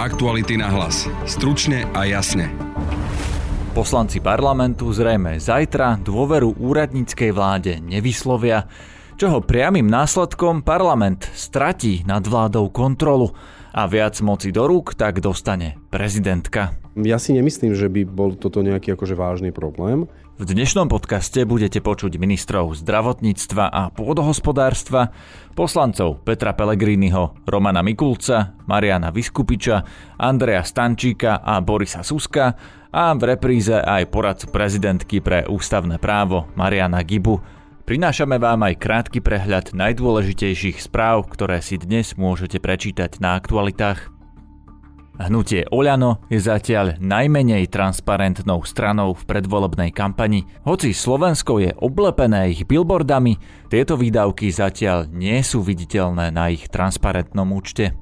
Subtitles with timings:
[0.00, 1.04] Aktuality na hlas.
[1.28, 2.48] Stručne a jasne.
[3.76, 8.64] Poslanci parlamentu zrejme zajtra dôveru úradníckej vláde nevyslovia,
[9.20, 13.36] čoho priamým následkom parlament stratí nad vládou kontrolu
[13.70, 16.74] a viac moci do rúk tak dostane prezidentka.
[16.98, 20.10] Ja si nemyslím, že by bol toto nejaký akože vážny problém.
[20.40, 25.12] V dnešnom podcaste budete počuť ministrov zdravotníctva a pôdohospodárstva,
[25.52, 29.84] poslancov Petra Pellegriniho, Romana Mikulca, Mariana Vyskupiča,
[30.16, 32.56] Andreja Stančíka a Borisa Suska
[32.88, 37.59] a v repríze aj poradcu prezidentky pre ústavné právo Mariana Gibu.
[37.90, 44.14] Prinášame vám aj krátky prehľad najdôležitejších správ, ktoré si dnes môžete prečítať na aktualitách.
[45.18, 50.46] Hnutie Oľano je zatiaľ najmenej transparentnou stranou v predvolebnej kampani.
[50.62, 57.50] Hoci Slovensko je oblepené ich billboardami, tieto výdavky zatiaľ nie sú viditeľné na ich transparentnom
[57.50, 57.98] účte.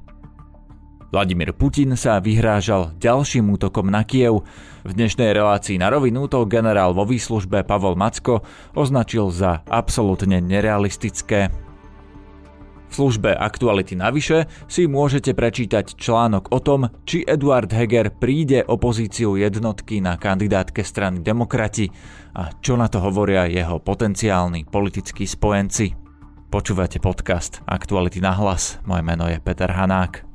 [1.09, 4.45] Vladimír Putin sa vyhrážal ďalším útokom na Kiev.
[4.85, 8.45] V dnešnej relácii na rovinu to generál vo výslužbe Pavol Macko
[8.77, 11.49] označil za absolútne nerealistické.
[12.89, 18.77] V službe Aktuality navyše si môžete prečítať článok o tom, či Eduard Heger príde o
[18.77, 21.89] pozíciu jednotky na kandidátke strany Demokrati
[22.37, 25.89] a čo na to hovoria jeho potenciálni politickí spojenci.
[26.53, 28.77] Počúvate podcast Aktuality na hlas.
[28.85, 30.28] Moje meno je Peter Hanák.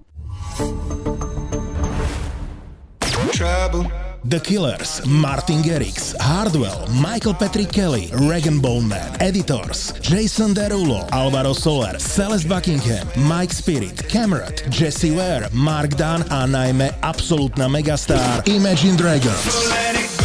[3.33, 3.91] Trouble.
[4.27, 11.99] The Killers, Martin Garrix, Hardwell, Michael Patrick Kelly, Regan Bowman, Editors, Jason Derulo, Alvaro Soler,
[11.99, 20.24] Celeste Buckingham, Mike Spirit, Cameron, Jesse Ware, Mark Dunn a najmä absolútna megastar Imagine Dragons.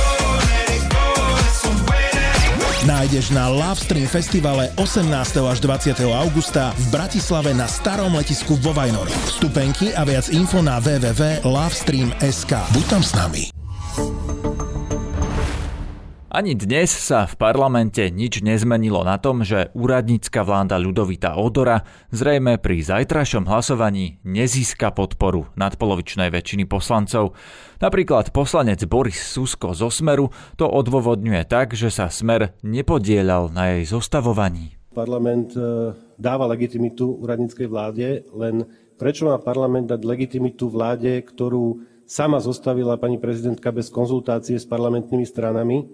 [3.09, 5.09] Nájdeš na Love Stream festivale 18.
[5.41, 5.97] až 20.
[6.13, 9.09] augusta v Bratislave na starom letisku vo Vajnoroch.
[9.33, 12.53] Vstupenky a viac info na www.lovestream.sk.
[12.69, 13.58] Buď tam s nami.
[16.29, 21.81] Ani dnes sa v parlamente nič nezmenilo na tom, že úradnícka vláda Ľudovita Odora
[22.13, 27.33] zrejme pri zajtrajšom hlasovaní nezíska podporu nadpolovičnej väčšiny poslancov.
[27.81, 33.89] Napríklad poslanec Boris Susko zo Smeru to odôvodňuje tak, že sa Smer nepodielal na jej
[33.89, 34.77] zostavovaní.
[34.93, 38.69] Parlament e, dáva legitimitu úradníckej vláde, len
[39.01, 45.25] prečo má parlament dať legitimitu vláde, ktorú sama zostavila pani prezidentka bez konzultácie s parlamentnými
[45.25, 45.89] stranami,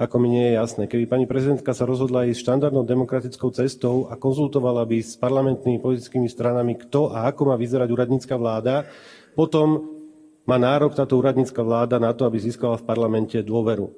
[0.00, 0.82] ako mi nie je jasné.
[0.88, 6.24] Keby pani prezidentka sa rozhodla ísť štandardnou demokratickou cestou a konzultovala by s parlamentnými politickými
[6.24, 8.88] stranami, kto a ako má vyzerať úradnícka vláda,
[9.36, 10.00] potom
[10.48, 13.92] má nárok táto úradnícka vláda na to, aby získala v parlamente dôveru.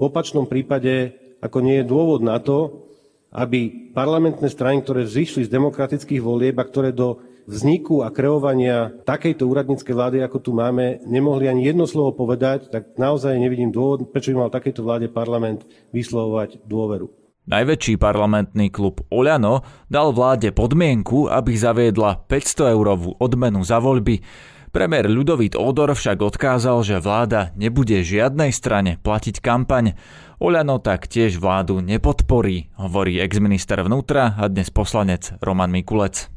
[0.00, 1.12] opačnom prípade,
[1.44, 2.88] ako nie je dôvod na to,
[3.28, 9.46] aby parlamentné strany, ktoré vzýšli z demokratických volieb a ktoré do vzniku a kreovania takejto
[9.46, 14.34] úradníckej vlády, ako tu máme, nemohli ani jedno slovo povedať, tak naozaj nevidím dôvod, prečo
[14.34, 17.22] by mal takejto vláde parlament vyslovovať dôveru.
[17.42, 24.22] Najväčší parlamentný klub Oľano dal vláde podmienku, aby zaviedla 500 eurovú odmenu za voľby.
[24.70, 29.98] Premiér Ľudovít Odor však odkázal, že vláda nebude žiadnej strane platiť kampaň.
[30.38, 36.30] Oľano tak tiež vládu nepodporí, hovorí exminister vnútra a dnes poslanec Roman Mikulec.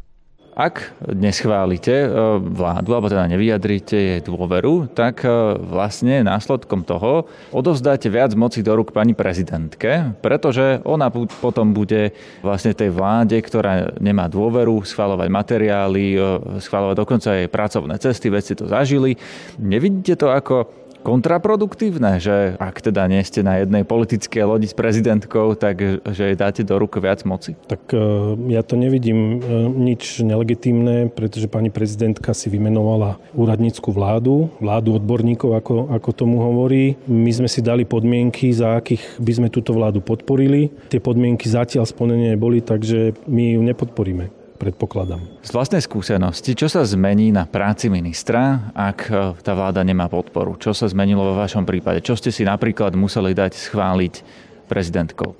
[0.55, 8.07] Ak neschválite e, vládu, alebo teda nevyjadríte jej dôveru, tak e, vlastne následkom toho odovzdáte
[8.07, 14.31] viac moci do rúk pani prezidentke, pretože ona potom bude vlastne tej vláde, ktorá nemá
[14.31, 16.19] dôveru, schváľovať materiály, e,
[16.63, 19.19] schváľovať dokonca aj pracovné cesty, veci to zažili.
[19.59, 25.53] Nevidíte to ako kontraproduktívne, že ak teda nie ste na jednej politickej lodi s prezidentkou,
[25.53, 27.53] tak že jej dáte do rúk viac moci?
[27.69, 28.01] Tak e,
[28.49, 35.53] ja to nevidím e, nič nelegitímne, pretože pani prezidentka si vymenovala úradnícku vládu, vládu odborníkov,
[35.53, 36.97] ako, ako tomu hovorí.
[37.05, 40.73] My sme si dali podmienky, za akých by sme túto vládu podporili.
[40.89, 45.21] Tie podmienky zatiaľ splnené boli, takže my ju nepodporíme predpokladám.
[45.43, 49.13] Z vlastnej skúsenosti, čo sa zmení na práci ministra, ak e,
[49.43, 50.55] tá vláda nemá podporu?
[50.55, 52.01] Čo sa zmenilo vo vašom prípade?
[52.01, 54.13] Čo ste si napríklad museli dať schváliť
[54.71, 55.35] prezidentkou?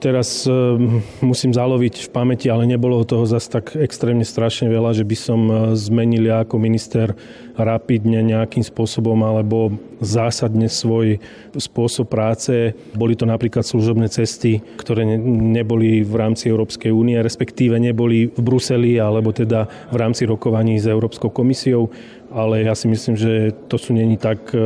[0.00, 5.04] Teraz um, musím zaloviť v pamäti, ale nebolo toho zase tak extrémne strašne veľa, že
[5.04, 7.12] by som e, zmenil ja ako minister
[7.52, 11.20] rapidne nejakým spôsobom alebo zásadne svoj
[11.52, 12.72] spôsob práce.
[12.96, 18.96] Boli to napríklad služobné cesty, ktoré neboli v rámci Európskej únie, respektíve neboli v Bruseli
[18.96, 21.92] alebo teda v rámci rokovaní s Európskou komisiou,
[22.32, 24.64] ale ja si myslím, že to sú není tak e,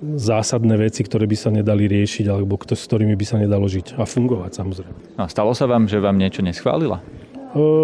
[0.00, 4.08] zásadné veci, ktoré by sa nedali riešiť alebo s ktorými by sa nedalo žiť a
[4.08, 4.98] fungovať samozrejme.
[5.20, 7.04] A stalo sa vám, že vám niečo neschválila?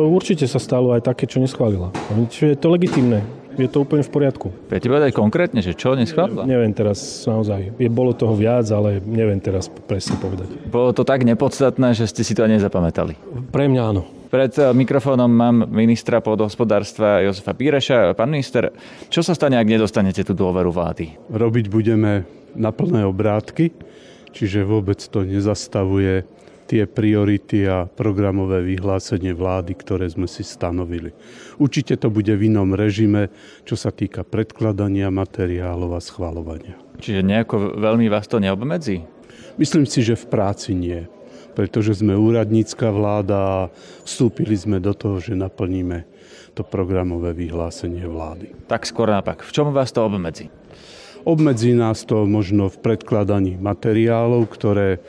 [0.09, 1.91] Určite sa stalo aj také, čo neschválila.
[2.31, 3.21] Je to legitimné.
[3.57, 4.49] je to úplne v poriadku.
[4.69, 6.45] Viete povedať konkrétne, že čo neschválila?
[6.45, 7.75] Neviem teraz naozaj.
[7.81, 10.53] Je, bolo toho viac, ale neviem teraz presne povedať.
[10.69, 13.17] Bolo to tak nepodstatné, že ste si to nezapamätali?
[13.51, 14.16] Pre mňa áno.
[14.37, 18.13] Pred eh, mikrofónom mám ministra pôdohospodárstva Jozefa Píreša.
[18.13, 18.69] Pán minister,
[19.09, 21.17] čo sa stane, ak nedostanete tú dôveru vlády?
[21.33, 23.73] Robiť budeme na plné obrátky,
[24.37, 26.29] čiže vôbec to nezastavuje
[26.69, 31.17] tie priority a programové vyhlásenie vlády, ktoré sme si stanovili.
[31.57, 33.33] Určite to bude v inom režime,
[33.65, 36.77] čo sa týka predkladania materiálov a schvalovania.
[37.01, 39.01] Čiže nejako veľmi vás to neobmedzí?
[39.57, 41.09] Myslím si, že v práci nie,
[41.57, 43.59] pretože sme úradnícka vláda a
[44.05, 46.05] vstúpili sme do toho, že naplníme
[46.53, 48.53] to programové vyhlásenie vlády.
[48.69, 49.41] Tak skôr napak.
[49.41, 50.53] V čom vás to obmedzí?
[51.27, 55.03] Obmedzí nás to možno v predkladaní materiálov, ktoré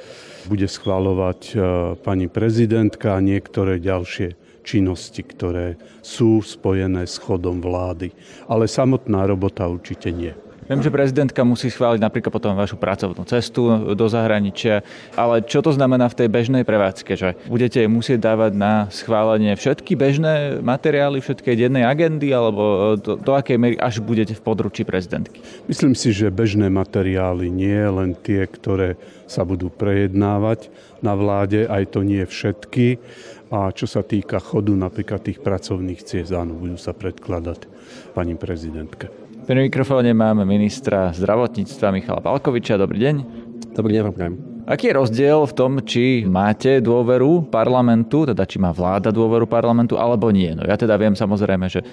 [0.47, 1.55] bude schváľovať e,
[1.99, 4.33] pani prezidentka a niektoré ďalšie
[4.65, 8.11] činnosti, ktoré sú spojené s chodom vlády.
[8.47, 10.33] Ale samotná robota určite nie.
[10.67, 14.83] Viem, že prezidentka musí schváliť napríklad potom vašu pracovnú cestu do zahraničia,
[15.15, 17.15] ale čo to znamená v tej bežnej prevádzke?
[17.15, 23.31] Že budete musieť dávať na schválenie všetky bežné materiály, všetkej dennej agendy, alebo do, do
[23.31, 25.39] akej miery až budete v područí prezidentky?
[25.71, 30.67] Myslím si, že bežné materiály nie, len tie, ktoré sa budú prejednávať
[30.99, 32.99] na vláde, aj to nie všetky.
[33.47, 37.63] A čo sa týka chodu napríklad tých pracovných ciest, áno, budú sa predkladať
[38.11, 39.26] pani prezidentke.
[39.47, 42.75] Pri mikrofóne máme ministra zdravotníctva Michala Palkoviča.
[42.75, 43.15] Dobrý deň.
[43.79, 44.35] Dobrý deň vám.
[44.67, 49.95] Aký je rozdiel v tom, či máte dôveru parlamentu, teda či má vláda dôveru parlamentu,
[49.95, 50.51] alebo nie?
[50.51, 51.85] No ja teda viem samozrejme, že e,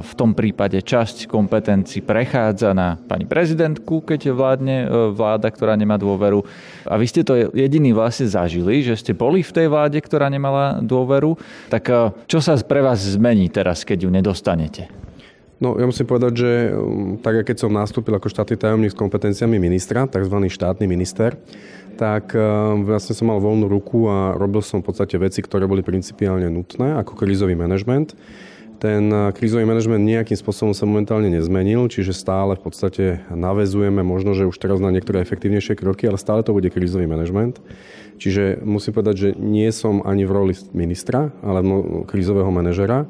[0.00, 6.00] v tom prípade časť kompetencií prechádza na pani prezidentku, keď vládne e, vláda, ktorá nemá
[6.00, 6.40] dôveru.
[6.88, 10.80] A vy ste to jediný vlastne zažili, že ste boli v tej vláde, ktorá nemala
[10.80, 11.36] dôveru.
[11.68, 15.01] Tak e, čo sa pre vás zmení teraz, keď ju nedostanete?
[15.62, 19.62] No, ja musím povedať, že um, tak, keď som nastúpil ako štátny tajomník s kompetenciami
[19.62, 20.34] ministra, tzv.
[20.50, 21.38] štátny minister,
[21.94, 25.86] tak um, vlastne som mal voľnú ruku a robil som v podstate veci, ktoré boli
[25.86, 28.18] principiálne nutné, ako krízový manažment.
[28.82, 34.34] Ten uh, krízový manažment nejakým spôsobom sa momentálne nezmenil, čiže stále v podstate navezujeme možno,
[34.34, 37.62] že už teraz na niektoré efektívnejšie kroky, ale stále to bude krízový manažment.
[38.22, 41.58] Čiže musím povedať, že nie som ani v roli ministra, ale
[42.06, 43.02] krízového manažera.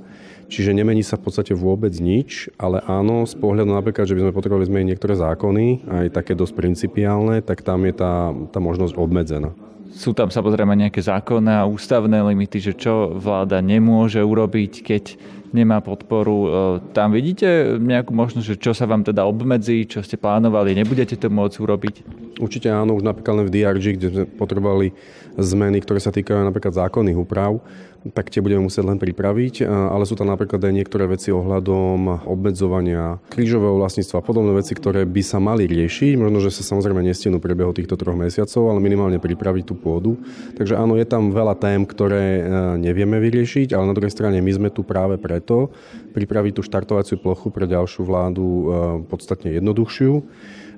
[0.48, 4.36] Čiže nemení sa v podstate vôbec nič, ale áno, z pohľadu napríklad, že by sme
[4.36, 9.52] potrebovali zmeniť niektoré zákony, aj také dosť principiálne, tak tam je tá, tá možnosť obmedzená.
[9.92, 15.04] Sú tam samozrejme nejaké zákonné a ústavné limity, že čo vláda nemôže urobiť, keď
[15.52, 16.36] nemá podporu.
[16.36, 16.48] E,
[16.96, 21.28] tam vidíte nejakú možnosť, že čo sa vám teda obmedzí, čo ste plánovali, nebudete to
[21.28, 21.94] môcť urobiť?
[22.40, 24.96] Určite áno, už napríklad len v DRG, kde sme potrebovali
[25.38, 27.62] zmeny, ktoré sa týkajú napríklad zákonných úprav,
[28.10, 33.22] tak tie budeme musieť len pripraviť, ale sú tam napríklad aj niektoré veci ohľadom obmedzovania
[33.30, 36.18] krížového vlastníctva a podobné veci, ktoré by sa mali riešiť.
[36.18, 40.18] Možno, že sa samozrejme nestihnú priebehu týchto troch mesiacov, ale minimálne pripraviť tú pôdu.
[40.58, 42.44] Takže áno, je tam veľa tém, ktoré e,
[42.82, 45.70] nevieme vyriešiť, ale na druhej strane my sme tu práve preto
[46.10, 48.62] pripraviť tú štartovaciu plochu pre ďalšiu vládu e,
[49.06, 50.26] podstatne jednoduchšiu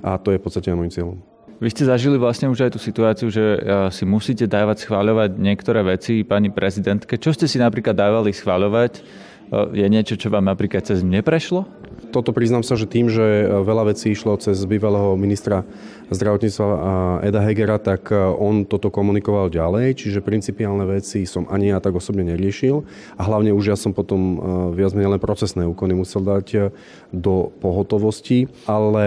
[0.05, 1.34] a to je v podstate môj cieľom.
[1.63, 3.59] Vy ste zažili vlastne už aj tú situáciu, že eh,
[3.95, 7.15] si musíte dávať schváľovať niektoré veci pani prezidentke.
[7.15, 8.93] Čo ste si napríklad dávali schváľovať?
[8.99, 11.67] Eh, je niečo, čo vám napríklad cez mne prešlo?
[12.15, 15.67] Toto priznám sa, že tým, že e, veľa vecí išlo cez bývalého ministra
[16.15, 21.83] zdravotníctva Eda Hegera, tak e, on toto komunikoval ďalej, čiže principiálne veci som ani ja
[21.83, 22.87] tak osobne neriešil
[23.19, 24.37] a hlavne už ja som potom e,
[24.79, 26.71] viac menej len procesné úkony musel dať
[27.11, 29.07] do pohotovosti, ale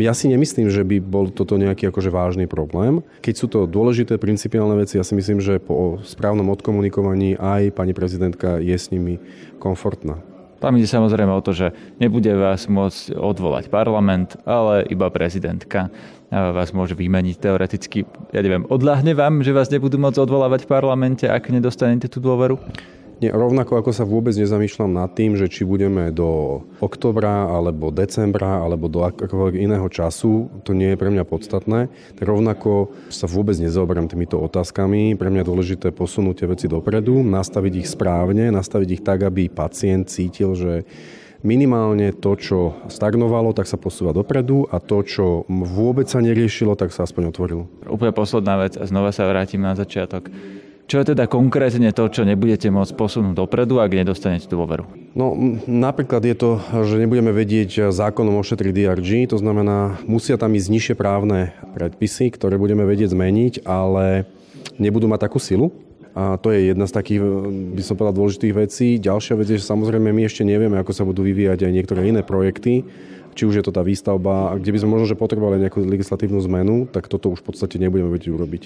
[0.00, 3.04] ja si nemyslím, že by bol toto nejaký akože vážny problém.
[3.20, 7.92] Keď sú to dôležité principiálne veci, ja si myslím, že po správnom odkomunikovaní aj pani
[7.92, 9.20] prezidentka je s nimi
[9.60, 10.37] komfortná.
[10.58, 11.66] Tam ide samozrejme o to, že
[12.02, 15.86] nebude vás môcť odvolať parlament, ale iba prezidentka
[16.28, 18.04] vás môže vymeniť teoreticky.
[18.34, 22.60] Ja neviem, odľahne vám, že vás nebudú môcť odvolávať v parlamente, ak nedostanete tú dôveru?
[23.18, 28.62] Nie, rovnako ako sa vôbec nezamýšľam nad tým, že či budeme do oktobra, alebo decembra,
[28.62, 31.90] alebo do akokoľvek iného času, to nie je pre mňa podstatné.
[32.14, 35.18] Tak rovnako sa vôbec nezaoberám týmito otázkami.
[35.18, 40.06] Pre mňa dôležité posunúť tie veci dopredu, nastaviť ich správne, nastaviť ich tak, aby pacient
[40.06, 40.86] cítil, že
[41.42, 46.94] minimálne to, čo stagnovalo, tak sa posúva dopredu a to, čo vôbec sa neriešilo, tak
[46.94, 47.66] sa aspoň otvorilo.
[47.82, 50.30] Úplne posledná vec a znova sa vrátim na začiatok.
[50.88, 54.88] Čo je teda konkrétne to, čo nebudete môcť posunúť dopredu, ak nedostanete dôveru?
[55.12, 55.36] No
[55.68, 56.50] napríklad je to,
[56.88, 62.56] že nebudeme vedieť zákonom ošetriť DRG, to znamená, musia tam ísť nižšie právne predpisy, ktoré
[62.56, 64.24] budeme vedieť zmeniť, ale
[64.80, 65.76] nebudú mať takú silu,
[66.18, 67.22] A to je jedna z takých,
[67.78, 68.98] by som povedal, dôležitých vecí.
[68.98, 72.26] Ďalšia vec je, že samozrejme my ešte nevieme, ako sa budú vyvíjať aj niektoré iné
[72.26, 72.82] projekty
[73.38, 76.90] či už je to tá výstavba, kde by sme možno že potrebovali nejakú legislatívnu zmenu,
[76.90, 78.62] tak toto už v podstate nebudeme vedieť urobiť.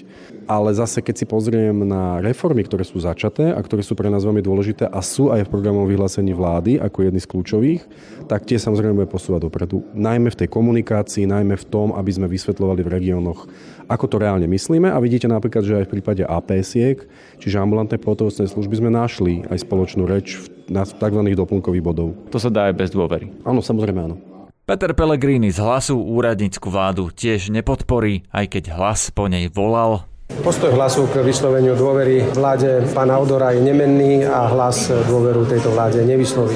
[0.49, 4.25] Ale zase, keď si pozriem na reformy, ktoré sú začaté a ktoré sú pre nás
[4.25, 7.81] veľmi dôležité a sú aj v programovom vyhlásení vlády ako jedny z kľúčových,
[8.25, 9.85] tak tie samozrejme bude posúvať dopredu.
[9.93, 13.45] Najmä v tej komunikácii, najmä v tom, aby sme vysvetľovali v regiónoch,
[13.85, 14.89] ako to reálne myslíme.
[14.89, 17.05] A vidíte napríklad, že aj v prípade APS-iek,
[17.37, 21.21] čiže ambulantné pohotovostné služby, sme našli aj spoločnú reč na tzv.
[21.37, 22.17] doplnkových bodov.
[22.33, 23.29] To sa dá aj bez dôvery.
[23.45, 24.32] Áno, samozrejme áno.
[24.63, 30.07] Peter Pellegrini z hlasu úradnícku vládu tiež nepodporí, aj keď hlas po nej volal.
[30.39, 35.99] Postoj hlasu k vysloveniu dôvery vláde pána Odora je nemenný a hlas dôveru tejto vláde
[36.07, 36.55] nevysloví.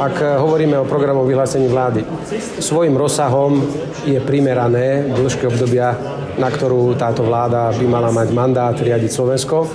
[0.00, 2.00] Ak hovoríme o programu vyhlásení vlády,
[2.64, 3.60] svojim rozsahom
[4.08, 6.00] je primerané dĺžke obdobia,
[6.40, 9.68] na ktorú táto vláda by mala mať mandát riadiť Slovensko.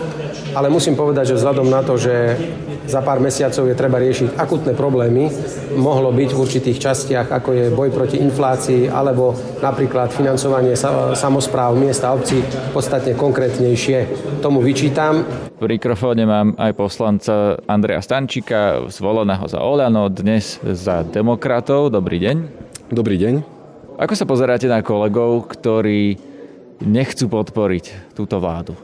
[0.54, 2.38] Ale musím povedať, že vzhľadom na to, že
[2.86, 5.32] za pár mesiacov je treba riešiť akutné problémy.
[5.74, 9.34] Mohlo byť v určitých častiach, ako je boj proti inflácii alebo
[9.64, 10.78] napríklad financovanie
[11.16, 12.44] samozpráv miesta a obcí
[12.76, 13.98] podstatne konkrétnejšie.
[14.46, 15.26] Tomu vyčítam.
[15.58, 21.88] V mikrofóne mám aj poslanca Andreja Stančíka, zvoleného za Oľano, dnes za demokratov.
[21.88, 22.36] Dobrý deň.
[22.92, 23.34] Dobrý deň.
[23.96, 26.20] Ako sa pozeráte na kolegov, ktorí
[26.84, 28.76] nechcú podporiť túto vládu,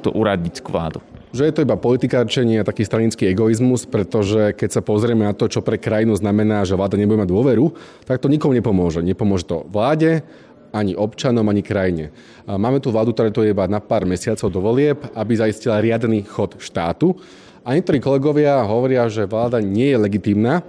[0.00, 1.04] tú úradnícku vládu?
[1.32, 5.48] Že je to iba politikárčenie a taký stranický egoizmus, pretože keď sa pozrieme na to,
[5.48, 7.72] čo pre krajinu znamená, že vláda nebude mať dôveru,
[8.04, 9.00] tak to nikomu nepomôže.
[9.00, 10.20] Nepomôže to vláde,
[10.72, 12.12] ani občanom, ani krajine.
[12.48, 16.24] Máme tu vládu, ktorá to je iba na pár mesiacov do volieb, aby zaistila riadny
[16.24, 17.16] chod štátu.
[17.62, 20.64] A niektorí kolegovia hovoria, že vláda nie je legitímna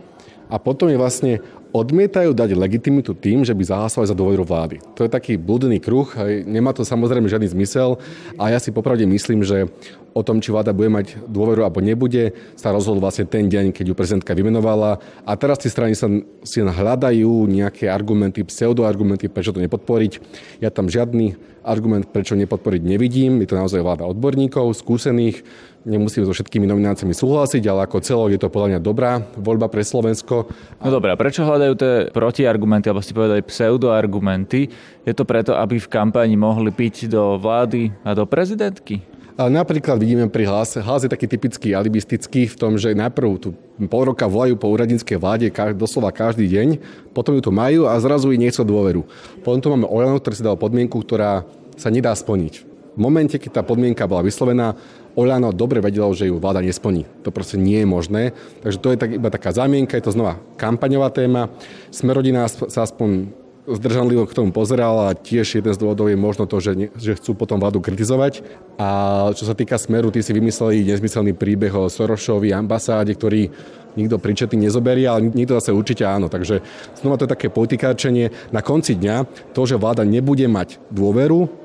[0.51, 1.33] a potom je vlastne
[1.73, 4.77] odmietajú dať legitimitu tým, že by zahlasovali za dôveru vlády.
[4.93, 6.05] To je taký blúdny kruh,
[6.45, 7.97] nemá to samozrejme žiadny zmysel
[8.37, 9.65] a ja si popravde myslím, že
[10.13, 13.91] o tom, či vláda bude mať dôveru alebo nebude, sa rozhodol vlastne ten deň, keď
[13.91, 15.01] ju prezidentka vymenovala.
[15.25, 16.05] A teraz tie strany sa
[16.45, 20.21] si hľadajú nejaké argumenty, pseudoargumenty, prečo to nepodporiť.
[20.61, 21.33] Ja tam žiadny
[21.65, 23.41] argument, prečo nepodporiť nevidím.
[23.41, 25.41] Je to naozaj vláda odborníkov, skúsených,
[25.83, 29.83] Nemusíme so všetkými nomináciami súhlasiť, ale ako celok je to podľa mňa dobrá voľba pre
[29.83, 30.47] Slovensko.
[30.79, 34.71] No dobré, a prečo hľadajú tie protiargumenty, alebo ste povedali pseudoargumenty?
[35.03, 39.03] Je to preto, aby v kampani mohli piť do vlády a do prezidentky?
[39.35, 43.49] Ale napríklad vidíme pri hlase, hlas je taký typický alibistický v tom, že najprv tu
[43.91, 46.79] pol roka volajú po úradníckej vláde doslova každý deň,
[47.11, 49.03] potom ju tu majú a zrazu ich nechcú dôveru.
[49.43, 51.43] Potom tu máme Olano, ktorý si dal podmienku, ktorá
[51.75, 52.72] sa nedá splniť.
[52.93, 54.77] V momente, keď tá podmienka bola vyslovená,
[55.13, 57.05] Oľano dobre vedelo, že ju vláda nesplní.
[57.21, 58.33] To proste nie je možné.
[58.65, 61.53] Takže to je tak, iba taká zámienka, je to znova kampaňová téma.
[61.93, 63.29] Smerodina sa aspoň
[63.69, 67.15] zdržanlivo k tomu pozeral a tiež jeden z dôvodov je možno to, že, ne, že
[67.15, 68.41] chcú potom vládu kritizovať.
[68.75, 73.47] A čo sa týka Smeru, ty si vymysleli nezmyselný príbeh o Sorošovi ambasáde, ktorý
[73.93, 76.27] nikto pričetný nezoberie, ale nikto zase určite áno.
[76.27, 76.59] Takže
[76.97, 78.33] znova to je také politikárčenie.
[78.49, 79.15] Na konci dňa
[79.53, 81.62] to, že vláda nebude mať dôveru,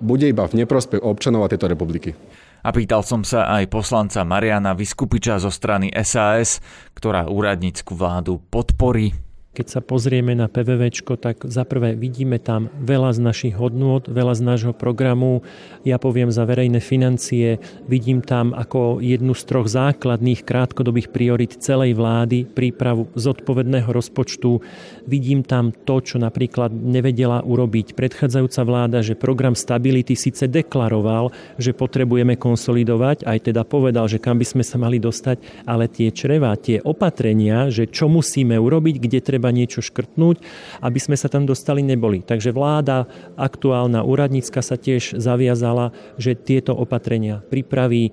[0.00, 2.16] bude iba v neprospech občanov a tejto republiky.
[2.60, 6.60] A pýtal som sa aj poslanca Mariana Vyskupiča zo strany SAS,
[6.92, 9.29] ktorá úradnícku vládu podporí.
[9.50, 14.46] Keď sa pozrieme na PVV, tak zaprvé vidíme tam veľa z našich hodnôt, veľa z
[14.46, 15.42] nášho programu.
[15.82, 17.58] Ja poviem za verejné financie,
[17.90, 24.62] vidím tam ako jednu z troch základných krátkodobých priorit celej vlády prípravu zodpovedného rozpočtu.
[25.10, 31.74] Vidím tam to, čo napríklad nevedela urobiť predchádzajúca vláda, že program stability síce deklaroval, že
[31.74, 36.54] potrebujeme konsolidovať, aj teda povedal, že kam by sme sa mali dostať, ale tie čreva,
[36.54, 40.36] tie opatrenia, že čo musíme urobiť, kde treba treba niečo škrtnúť,
[40.84, 42.20] aby sme sa tam dostali, neboli.
[42.20, 43.08] Takže vláda,
[43.40, 48.12] aktuálna úradnícka sa tiež zaviazala, že tieto opatrenia pripraví.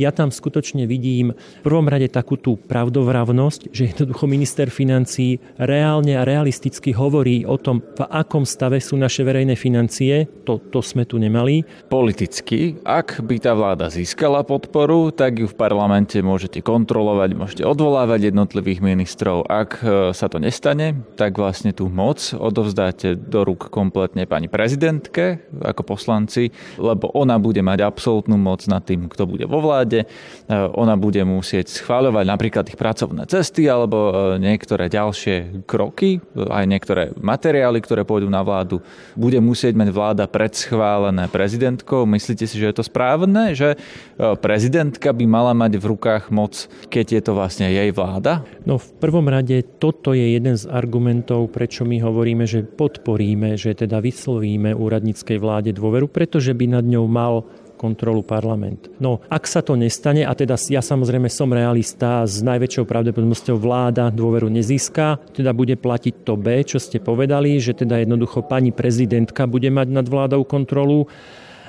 [0.00, 6.16] Ja tam skutočne vidím v prvom rade takú tú pravdovravnosť, že jednoducho minister financí reálne
[6.16, 10.26] a realisticky hovorí o tom, v akom stave sú naše verejné financie.
[10.48, 11.62] To, to sme tu nemali.
[11.92, 18.32] Politicky, ak by tá vláda získala podporu, tak ju v parlamente môžete kontrolovať, môžete odvolávať
[18.32, 19.44] jednotlivých ministrov.
[19.46, 25.44] Ak e, sa to nestane, tak vlastne tú moc odovzdáte do rúk kompletne pani prezidentke
[25.60, 30.06] ako poslanci, lebo ona bude mať absolútnu moc nad tým, kto bude vo vláde vláde.
[30.06, 36.64] E, ona bude musieť schváľovať napríklad ich pracovné cesty alebo e, niektoré ďalšie kroky, aj
[36.70, 38.78] niektoré materiály, ktoré pôjdu na vládu.
[39.18, 42.06] Bude musieť mať vláda predschválené prezidentkou.
[42.06, 43.76] Myslíte si, že je to správne, že e,
[44.38, 48.46] prezidentka by mala mať v rukách moc, keď je to vlastne jej vláda?
[48.62, 53.74] No v prvom rade toto je jeden z argumentov, prečo my hovoríme, že podporíme, že
[53.74, 57.42] teda vyslovíme úradníckej vláde dôveru, pretože by nad ňou mal
[57.82, 58.86] kontrolu parlament.
[59.02, 64.14] No, ak sa to nestane, a teda ja samozrejme som realista, s najväčšou pravdepodobnosťou vláda
[64.14, 69.50] dôveru nezíska, teda bude platiť to B, čo ste povedali, že teda jednoducho pani prezidentka
[69.50, 71.10] bude mať nad vládou kontrolu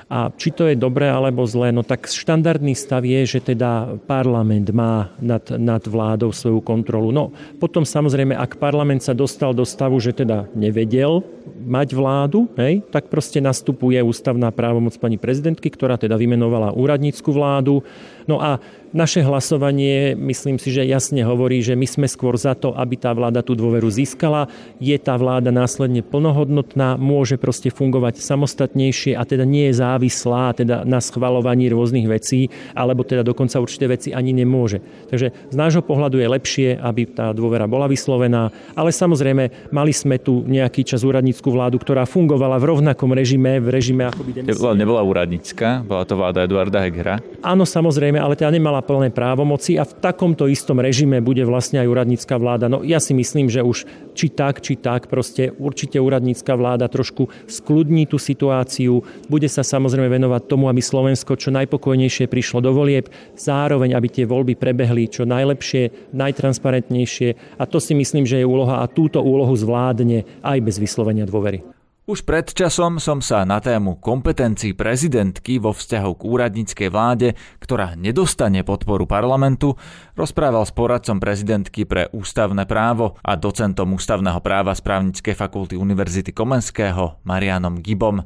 [0.08, 4.68] a či to je dobré alebo zlé, no tak štandardný stav je, že teda parlament
[4.70, 7.08] má nad, nad vládou svoju kontrolu.
[7.08, 11.24] No potom samozrejme, ak parlament sa dostal do stavu, že teda nevedel
[11.64, 17.80] mať vládu, hej, tak proste nastupuje ústavná právomoc pani prezidentky, ktorá teda vymenovala úradnícku vládu.
[18.28, 18.60] No a
[18.94, 23.10] naše hlasovanie, myslím si, že jasne hovorí, že my sme skôr za to, aby tá
[23.10, 24.46] vláda tú dôveru získala.
[24.78, 30.86] Je tá vláda následne plnohodnotná, môže proste fungovať samostatnejšie a teda nie je závislá teda
[30.86, 34.78] na schvalovaní rôznych vecí, alebo teda dokonca určité veci ani nemôže.
[35.10, 40.22] Takže z nášho pohľadu je lepšie, aby tá dôvera bola vyslovená, ale samozrejme mali sme
[40.22, 44.72] tu nejaký čas úradnícku vládu, ktorá fungovala v rovnakom režime, v režime ako by Nebola,
[44.76, 47.18] nebola úradnícka, bola to vláda Eduarda Hegera.
[47.40, 51.88] Áno, samozrejme, ale teda nemala plné právomoci a v takomto istom režime bude vlastne aj
[51.88, 52.68] úradnícka vláda.
[52.68, 57.32] No ja si myslím, že už či tak, či tak, proste určite úradnícka vláda trošku
[57.48, 63.08] skľudní tú situáciu, bude sa samozrejme venovať tomu, aby Slovensko čo najpokojnejšie prišlo do volieb,
[63.34, 68.84] zároveň aby tie voľby prebehli čo najlepšie, najtransparentnejšie a to si myslím, že je úloha
[68.84, 71.83] a túto úlohu zvládne aj bez vyslovenia dôvery.
[72.04, 77.32] Už pred časom som sa na tému kompetencií prezidentky vo vzťahu k úradníckej vláde,
[77.64, 79.80] ktorá nedostane podporu parlamentu,
[80.12, 86.36] rozprával s poradcom prezidentky pre ústavné právo a docentom ústavného práva z právnickej fakulty Univerzity
[86.36, 88.20] Komenského Marianom Gibom.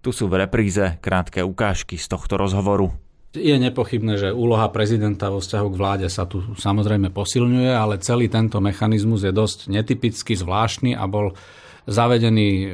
[0.00, 2.96] Tu sú v repríze krátke ukážky z tohto rozhovoru.
[3.36, 8.32] Je nepochybné, že úloha prezidenta vo vzťahu k vláde sa tu samozrejme posilňuje, ale celý
[8.32, 11.36] tento mechanizmus je dosť netypický, zvláštny a bol
[11.88, 12.66] zavedený e,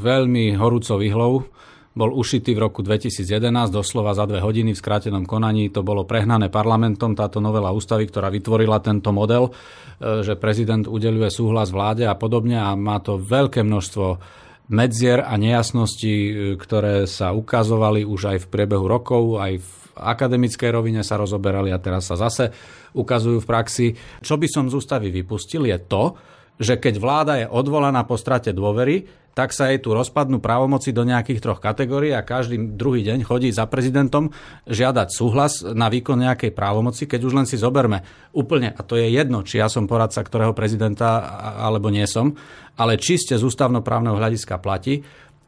[0.00, 1.44] veľmi horúcou ihlou.
[1.92, 5.68] Bol ušitý v roku 2011, doslova za dve hodiny v skrátenom konaní.
[5.76, 11.28] To bolo prehnané parlamentom, táto novela ústavy, ktorá vytvorila tento model, e, že prezident udeluje
[11.28, 14.40] súhlas vláde a podobne a má to veľké množstvo
[14.72, 20.72] medzier a nejasností, e, ktoré sa ukazovali už aj v priebehu rokov, aj v akademickej
[20.72, 22.48] rovine sa rozoberali a teraz sa zase
[22.96, 23.86] ukazujú v praxi.
[24.24, 26.16] Čo by som z ústavy vypustil je to,
[26.60, 31.08] že keď vláda je odvolaná po strate dôvery, tak sa jej tu rozpadnú právomoci do
[31.08, 34.28] nejakých troch kategórií a každý druhý deň chodí za prezidentom
[34.68, 38.04] žiadať súhlas na výkon nejakej právomoci, keď už len si zoberme
[38.36, 41.24] úplne, a to je jedno, či ja som poradca ktorého prezidenta
[41.64, 42.36] alebo nie som,
[42.76, 45.00] ale čiste z ústavnoprávneho hľadiska platí,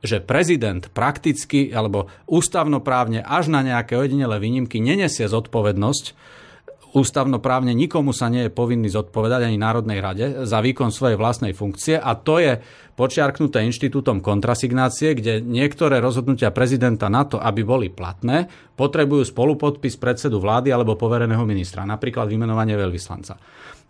[0.05, 6.05] že prezident prakticky alebo ústavnoprávne až na nejaké ojedinelé výnimky nenesie zodpovednosť
[6.95, 11.99] ústavnoprávne nikomu sa nie je povinný zodpovedať ani Národnej rade za výkon svojej vlastnej funkcie
[11.99, 12.63] a to je
[12.95, 18.47] počiarknuté inštitútom kontrasignácie, kde niektoré rozhodnutia prezidenta na to, aby boli platné,
[18.79, 23.35] potrebujú spolupodpis predsedu vlády alebo povereného ministra, napríklad vymenovanie veľvyslanca.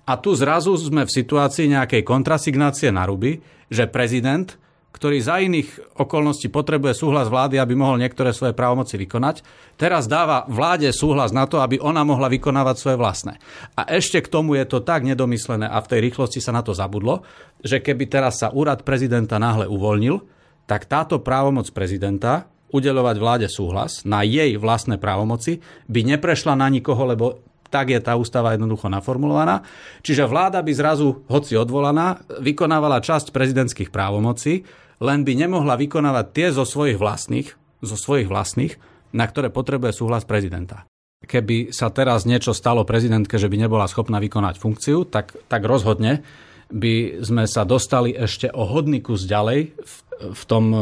[0.04, 4.56] A tu zrazu sme v situácii nejakej kontrasignácie na ruby, že prezident
[4.94, 9.42] ktorý za iných okolností potrebuje súhlas vlády, aby mohol niektoré svoje právomoci vykonať,
[9.74, 13.42] teraz dáva vláde súhlas na to, aby ona mohla vykonávať svoje vlastné.
[13.74, 16.70] A ešte k tomu je to tak nedomyslené a v tej rýchlosti sa na to
[16.70, 17.26] zabudlo,
[17.58, 20.22] že keby teraz sa úrad prezidenta náhle uvoľnil,
[20.70, 25.58] tak táto právomoc prezidenta udeľovať vláde súhlas na jej vlastné právomoci
[25.90, 27.42] by neprešla na nikoho, lebo
[27.74, 29.66] tak je tá ústava jednoducho naformulovaná.
[30.06, 34.62] Čiže vláda by zrazu, hoci odvolaná, vykonávala časť prezidentských právomocí,
[35.04, 37.52] len by nemohla vykonávať tie zo svojich vlastných,
[37.84, 38.80] zo svojich vlastných,
[39.12, 40.88] na ktoré potrebuje súhlas prezidenta.
[41.24, 46.24] Keby sa teraz niečo stalo prezidentke, že by nebola schopná vykonať funkciu, tak, tak rozhodne
[46.72, 49.94] by sme sa dostali ešte o hodný kus ďalej v,
[50.32, 50.78] v tom e,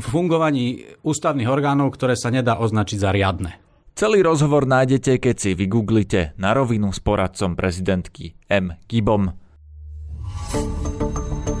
[0.00, 3.52] fungovaní ústavných orgánov, ktoré sa nedá označiť za riadne.
[3.92, 8.72] Celý rozhovor nájdete, keď si vygooglite na rovinu s poradcom prezidentky M.
[8.88, 9.36] Kibom.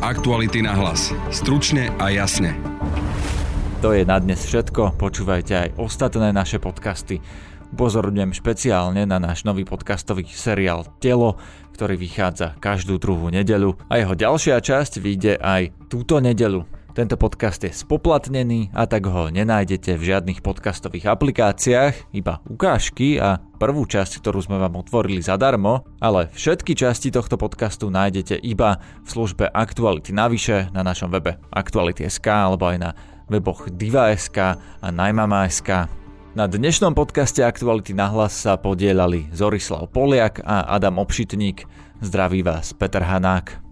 [0.02, 1.14] Aktuality na hlas.
[1.30, 2.58] Stručne a jasne.
[3.86, 4.98] To je na dnes všetko.
[4.98, 7.22] Počúvajte aj ostatné naše podcasty.
[7.70, 11.38] Upozorňujem špeciálne na náš nový podcastový seriál Telo,
[11.78, 16.66] ktorý vychádza každú druhú nedeľu a jeho ďalšia časť vyjde aj túto nedeľu.
[16.92, 23.40] Tento podcast je spoplatnený a tak ho nenájdete v žiadnych podcastových aplikáciách, iba ukážky a
[23.56, 29.08] prvú časť, ktorú sme vám otvorili zadarmo, ale všetky časti tohto podcastu nájdete iba v
[29.08, 32.90] službe Aktuality navyše na našom webe Aktuality.sk alebo aj na
[33.32, 35.88] weboch Diva.sk a Najmama.sk.
[36.36, 41.64] Na dnešnom podcaste Aktuality na hlas sa podielali Zorislav Poliak a Adam Obšitník.
[42.04, 43.71] Zdraví vás Peter Hanák.